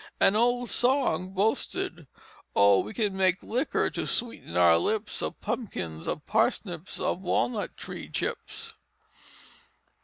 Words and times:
An 0.19 0.35
old 0.35 0.67
song 0.71 1.29
boasted: 1.29 2.07
"Oh, 2.55 2.79
we 2.79 2.91
can 2.91 3.15
make 3.15 3.43
liquor 3.43 3.91
to 3.91 4.07
sweeten 4.07 4.57
our 4.57 4.79
lips 4.79 5.21
Of 5.21 5.39
pumpkins, 5.41 6.07
of 6.07 6.25
parsnips, 6.25 6.99
of 6.99 7.21
walnut 7.21 7.77
tree 7.77 8.09
chips." 8.09 8.73